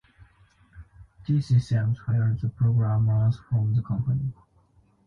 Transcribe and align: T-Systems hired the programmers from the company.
T-Systems 1.27 1.99
hired 1.99 2.41
the 2.41 2.49
programmers 2.49 3.37
from 3.47 3.75
the 3.75 3.83
company. 3.83 4.33